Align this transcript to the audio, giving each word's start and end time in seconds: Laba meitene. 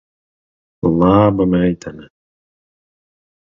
Laba 0.99 1.43
meitene. 1.51 2.05